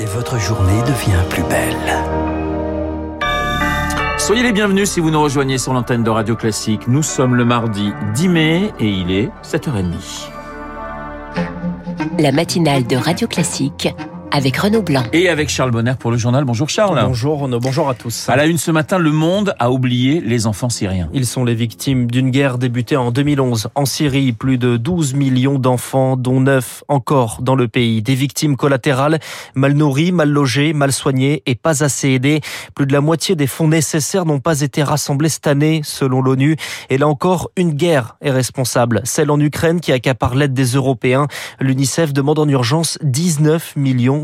[0.00, 1.76] et votre journée devient plus belle.
[4.18, 6.88] Soyez les bienvenus si vous nous rejoignez sur l'antenne de Radio Classique.
[6.88, 10.30] Nous sommes le mardi 10 mai et il est 7h30.
[12.18, 13.88] La matinale de Radio Classique
[14.32, 15.02] avec Renaud Blanc.
[15.12, 16.44] Et avec Charles Bonner pour le journal.
[16.44, 17.00] Bonjour Charles.
[17.04, 18.28] Bonjour Renaud, bonjour à tous.
[18.28, 21.08] À la une ce matin, le monde a oublié les enfants syriens.
[21.12, 24.32] Ils sont les victimes d'une guerre débutée en 2011 en Syrie.
[24.32, 28.02] Plus de 12 millions d'enfants, dont 9 encore dans le pays.
[28.02, 29.18] Des victimes collatérales,
[29.54, 32.40] mal nourries, mal logées, mal soignées et pas assez aidées.
[32.74, 36.56] Plus de la moitié des fonds nécessaires n'ont pas été rassemblés cette année, selon l'ONU.
[36.88, 39.00] Et là encore, une guerre est responsable.
[39.04, 41.26] Celle en Ukraine qui accapare l'aide des Européens.
[41.60, 44.19] L'UNICEF demande en urgence 19 millions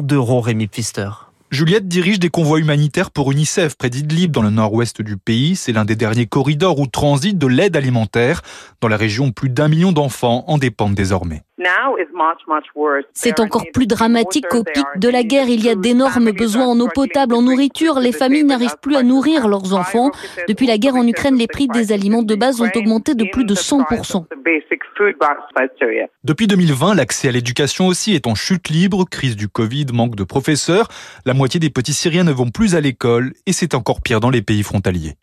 [1.50, 5.54] Juliette dirige des convois humanitaires pour UNICEF près d'Idlib dans le nord-ouest du pays.
[5.54, 8.42] C'est l'un des derniers corridors où transite de l'aide alimentaire.
[8.80, 11.42] Dans la région, plus d'un million d'enfants en dépendent désormais.
[13.12, 15.48] C'est encore plus dramatique qu'au pic de la guerre.
[15.48, 17.98] Il y a d'énormes besoins en eau potable, en nourriture.
[17.98, 20.10] Les familles n'arrivent plus à nourrir leurs enfants.
[20.48, 23.44] Depuis la guerre en Ukraine, les prix des aliments de base ont augmenté de plus
[23.44, 24.26] de 100%.
[26.24, 29.04] Depuis 2020, l'accès à l'éducation aussi est en chute libre.
[29.08, 30.88] Crise du Covid, manque de professeurs.
[31.24, 34.30] La moitié des petits Syriens ne vont plus à l'école et c'est encore pire dans
[34.30, 35.14] les pays frontaliers.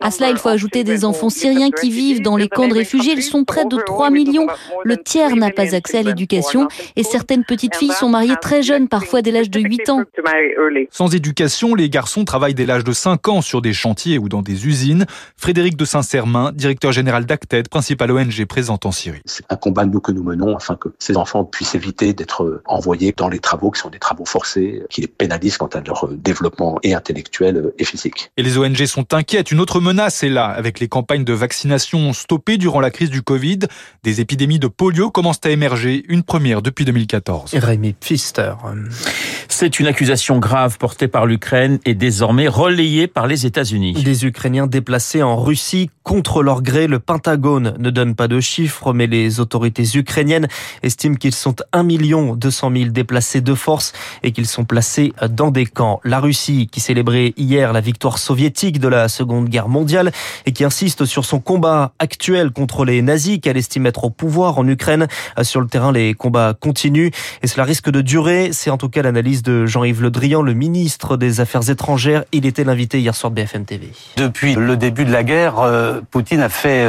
[0.00, 3.14] À cela, il faut ajouter des enfants syriens qui vivent dans les camps de réfugiés.
[3.14, 4.46] Ils sont près de 3 millions.
[4.84, 8.88] Le tiers n'a pas accès à l'éducation et certaines petites filles sont mariées très jeunes,
[8.88, 10.02] parfois dès l'âge de 8 ans.
[10.90, 14.42] Sans éducation, les garçons travaillent dès l'âge de 5 ans sur des chantiers ou dans
[14.42, 15.06] des usines.
[15.36, 19.20] Frédéric de Saint-Sermain, directeur général d'Acted, principal ONG présente en Syrie.
[19.24, 23.12] C'est un combat nous que nous menons afin que ces enfants puissent éviter d'être envoyés
[23.16, 26.78] dans les travaux qui sont des travaux forcés, qui les pénalisent quant à leur développement
[26.82, 28.30] et intellectuel et physique.
[28.36, 29.50] Et les ONG sont inquiètes.
[29.50, 33.22] Une autre menace est là, avec les campagnes de vaccination stoppées durant la crise du
[33.22, 33.60] Covid.
[34.02, 37.54] Des épidémies de polio commencent à émerger, une première depuis 2014.
[37.54, 38.52] Rémi Pfister.
[39.52, 43.92] C'est une accusation grave portée par l'Ukraine et désormais relayée par les États-Unis.
[43.92, 46.86] Des Ukrainiens déplacés en Russie contre leur gré.
[46.86, 50.48] Le Pentagone ne donne pas de chiffres, mais les autorités ukrainiennes
[50.82, 51.84] estiment qu'ils sont 1
[52.36, 53.92] 200 000 déplacés de force
[54.22, 56.00] et qu'ils sont placés dans des camps.
[56.04, 60.12] La Russie, qui célébrait hier la victoire soviétique de la Seconde Guerre mondiale
[60.46, 64.58] et qui insiste sur son combat actuel contre les nazis qu'elle estime être au pouvoir
[64.58, 65.08] en Ukraine.
[65.42, 67.10] Sur le terrain, les combats continuent
[67.42, 68.50] et cela risque de durer.
[68.52, 72.24] C'est en tout cas l'analyse de Jean-Yves Le Drian, le ministre des Affaires étrangères.
[72.32, 73.90] Il était l'invité hier soir de BFM TV.
[74.16, 75.56] Depuis le début de la guerre,
[76.10, 76.86] Poutine a fait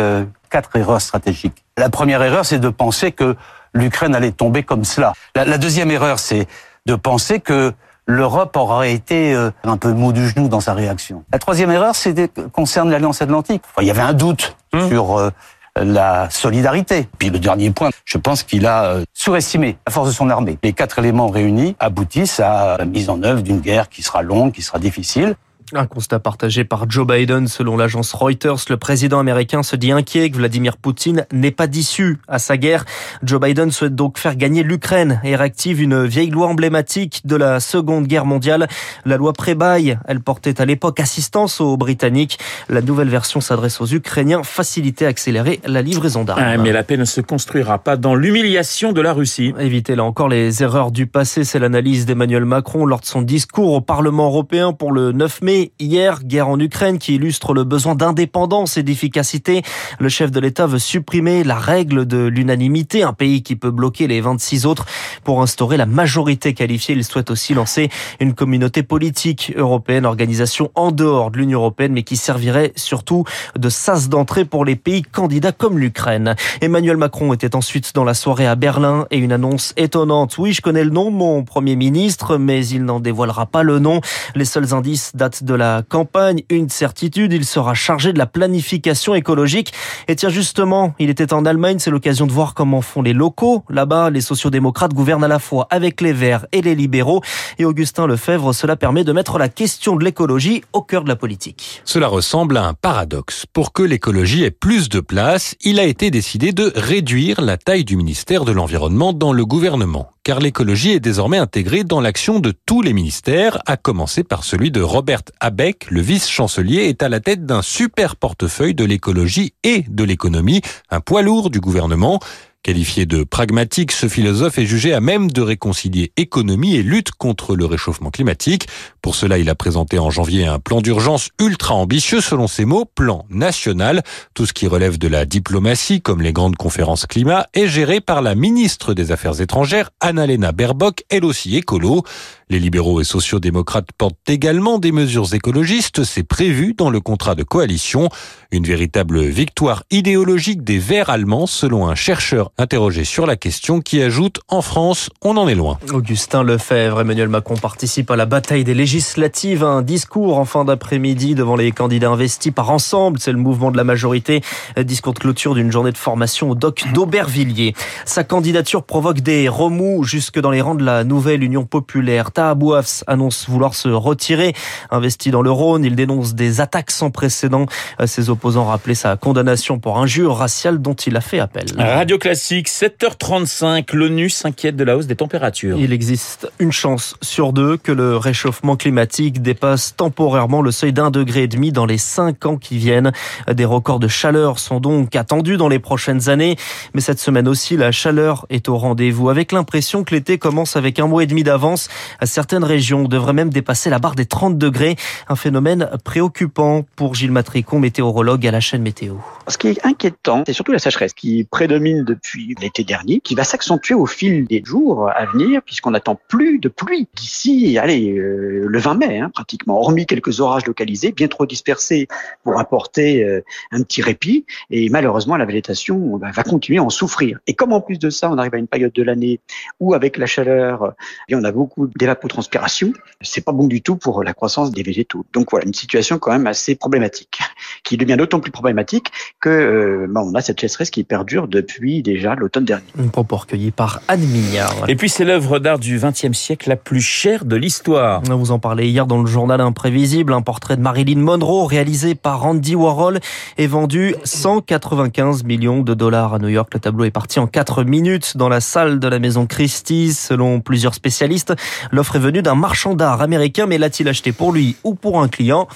[0.50, 1.64] quatre erreurs stratégiques.
[1.78, 3.36] La première erreur, c'est de penser que
[3.74, 5.14] l'Ukraine allait tomber comme cela.
[5.36, 6.48] La, la deuxième erreur, c'est
[6.86, 7.74] de penser que
[8.06, 11.24] l'Europe aurait été un peu mou du genou dans sa réaction.
[11.32, 13.64] La troisième erreur, c'est concerne l'Alliance Atlantique.
[13.70, 14.90] Enfin, il y avait un doute mmh.
[14.90, 15.32] sur
[15.76, 17.08] la solidarité.
[17.18, 20.58] Puis le dernier point, je pense qu'il a surestimé la force de son armée.
[20.64, 24.52] Les quatre éléments réunis aboutissent à la mise en œuvre d'une guerre qui sera longue,
[24.52, 25.36] qui sera difficile.
[25.74, 27.48] Un constat partagé par Joe Biden.
[27.48, 32.18] Selon l'agence Reuters, le président américain se dit inquiet que Vladimir Poutine n'ait pas d'issue
[32.28, 32.84] à sa guerre.
[33.24, 37.62] Joe Biden souhaite donc faire gagner l'Ukraine et réactive une vieille loi emblématique de la
[37.62, 38.68] Seconde Guerre mondiale.
[39.06, 42.38] La loi Prébaille, elle portait à l'époque assistance aux Britanniques.
[42.68, 46.44] La nouvelle version s'adresse aux Ukrainiens, faciliter, accélérer la livraison d'armes.
[46.44, 49.54] Ah, mais la paix ne se construira pas dans l'humiliation de la Russie.
[49.58, 53.72] Éviter là encore les erreurs du passé, c'est l'analyse d'Emmanuel Macron lors de son discours
[53.72, 57.96] au Parlement européen pour le 9 mai hier, guerre en Ukraine qui illustre le besoin
[57.96, 59.62] d'indépendance et d'efficacité.
[60.00, 64.08] Le chef de l'État veut supprimer la règle de l'unanimité, un pays qui peut bloquer
[64.08, 64.86] les 26 autres
[65.24, 66.96] pour instaurer la majorité qualifiée.
[66.96, 67.90] Il souhaite aussi lancer
[68.20, 73.24] une communauté politique européenne, organisation en dehors de l'Union européenne, mais qui servirait surtout
[73.58, 76.36] de sas d'entrée pour les pays candidats comme l'Ukraine.
[76.62, 80.38] Emmanuel Macron était ensuite dans la soirée à Berlin et une annonce étonnante.
[80.38, 83.80] Oui, je connais le nom de mon premier ministre, mais il n'en dévoilera pas le
[83.80, 84.02] nom.
[84.36, 86.44] Les seuls indices datent de de la campagne.
[86.50, 89.74] Une certitude, il sera chargé de la planification écologique.
[90.08, 93.66] Et tiens, justement, il était en Allemagne, c'est l'occasion de voir comment font les locaux.
[93.70, 97.22] Là-bas, les sociodémocrates gouvernent à la fois avec les Verts et les libéraux.
[97.60, 101.18] Et Augustin Lefebvre, cela permet de mettre la question de l'écologie au cœur de la
[101.18, 101.82] politique.
[101.84, 103.46] Cela ressemble à un paradoxe.
[103.52, 107.84] Pour que l'écologie ait plus de place, il a été décidé de réduire la taille
[107.84, 112.54] du ministère de l'Environnement dans le gouvernement car l'écologie est désormais intégrée dans l'action de
[112.66, 117.20] tous les ministères, à commencer par celui de Robert Abeck, le vice-chancelier, est à la
[117.20, 122.20] tête d'un super portefeuille de l'écologie et de l'économie, un poids lourd du gouvernement.
[122.64, 127.56] Qualifié de pragmatique, ce philosophe est jugé à même de réconcilier économie et lutte contre
[127.56, 128.68] le réchauffement climatique.
[129.02, 132.86] Pour cela, il a présenté en janvier un plan d'urgence ultra ambitieux selon ses mots,
[132.86, 134.04] plan national.
[134.36, 138.22] Tout ce qui relève de la diplomatie, comme les grandes conférences climat, est géré par
[138.22, 142.04] la ministre des Affaires étrangères, Annalena Baerbock, elle aussi écolo.
[142.52, 147.44] Les libéraux et sociaux-démocrates portent également des mesures écologistes, c'est prévu dans le contrat de
[147.44, 148.10] coalition.
[148.52, 154.02] Une véritable victoire idéologique des Verts allemands, selon un chercheur interrogé sur la question qui
[154.02, 155.80] ajoute En France, on en est loin.
[155.94, 159.64] Augustin Lefebvre, Emmanuel Macron participe à la bataille des législatives.
[159.64, 163.78] Un discours en fin d'après-midi devant les candidats investis par Ensemble, c'est le mouvement de
[163.78, 164.42] la majorité.
[164.78, 167.76] Discours de clôture d'une journée de formation au doc d'Aubervilliers.
[168.04, 172.34] Sa candidature provoque des remous jusque dans les rangs de la nouvelle Union populaire.
[172.42, 174.56] Tahabouafs annonce vouloir se retirer.
[174.90, 177.68] Investi dans le Rhône, il dénonce des attaques sans précédent.
[178.06, 181.66] Ses opposants rappelaient sa condamnation pour injure raciale dont il a fait appel.
[181.78, 185.78] Radio Classique, 7h35, l'ONU s'inquiète de la hausse des températures.
[185.78, 191.12] Il existe une chance sur deux que le réchauffement climatique dépasse temporairement le seuil d'un
[191.12, 193.12] degré et demi dans les cinq ans qui viennent.
[193.54, 196.56] Des records de chaleur sont donc attendus dans les prochaines années.
[196.96, 200.98] Mais cette semaine aussi, la chaleur est au rendez-vous avec l'impression que l'été commence avec
[200.98, 201.88] un mois et demi d'avance.
[202.32, 204.96] Certaines régions devraient même dépasser la barre des 30 degrés.
[205.28, 209.16] Un phénomène préoccupant pour Gilles Matricon, météorologue à la chaîne Météo.
[209.50, 213.44] Ce qui est inquiétant, c'est surtout la sécheresse qui prédomine depuis l'été dernier, qui va
[213.44, 218.64] s'accentuer au fil des jours à venir, puisqu'on n'attend plus de pluie d'ici, allez, euh,
[218.66, 222.08] le 20 mai, hein, pratiquement, hormis quelques orages localisés, bien trop dispersés
[222.46, 223.44] pour apporter euh,
[223.74, 224.46] un petit répit.
[224.70, 227.40] Et malheureusement, la végétation bah, va continuer à en souffrir.
[227.48, 229.42] Et comme en plus de ça, on arrive à une période de l'année
[229.82, 230.94] où, avec la chaleur,
[231.28, 235.26] et on a beaucoup d'évapotranspiration, c'est pas bon du tout pour la croissance des végétaux.
[235.34, 237.40] Donc voilà, une situation quand même assez problématique,
[237.84, 242.02] qui devient d'autant plus problématique que euh, bah, on a cette sécheresse qui perdure depuis
[242.02, 242.86] déjà l'automne dernier.
[243.00, 244.76] Un propos recueilli par Anne Mignard.
[244.88, 248.22] Et puis c'est l'œuvre d'art du XXe siècle la plus chère de l'histoire.
[248.24, 250.34] Vous en parlez hier dans le journal Imprévisible.
[250.34, 253.20] Un portrait de Marilyn Monroe réalisé par Andy Warhol
[253.58, 256.74] est vendu 195 millions de dollars à New York.
[256.74, 260.20] Le tableau est parti en 4 minutes dans la salle de la maison Christie's.
[260.20, 261.54] Selon plusieurs spécialistes,
[262.02, 265.28] l'offre est venue d'un marchand d'art américain, mais l'a-t-il acheté pour lui ou pour un
[265.28, 265.68] client?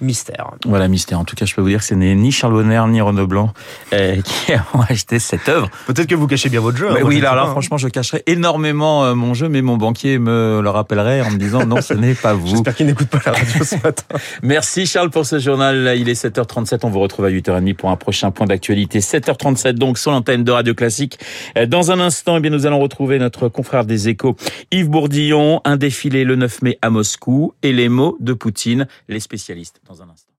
[0.00, 0.52] Mystère.
[0.64, 1.20] Voilà, mystère.
[1.20, 3.26] En tout cas, je peux vous dire que ce n'est ni Charles Bonner ni Renaud
[3.26, 3.52] Blanc
[3.92, 5.68] euh, qui ont acheté cette œuvre.
[5.86, 6.90] Peut-être que vous cachez bien votre jeu.
[6.90, 10.60] Hein, oui, alors, alors, franchement, je cacherai énormément euh, mon jeu, mais mon banquier me
[10.62, 12.46] le rappellerait en me disant non, ce n'est pas vous.
[12.46, 14.04] J'espère qu'il n'écoute pas la radio ce matin.
[14.42, 15.94] Merci Charles pour ce journal.
[15.96, 16.80] Il est 7h37.
[16.82, 19.00] On vous retrouve à 8h30 pour un prochain point d'actualité.
[19.00, 21.18] 7h37 donc sur l'antenne de Radio Classique.
[21.56, 24.36] Euh, dans un instant, eh bien, nous allons retrouver notre confrère des échos,
[24.70, 29.20] Yves Bourdillon, un défilé le 9 mai à Moscou et les mots de Poutine, les
[29.20, 30.29] spécialistes dans un instant.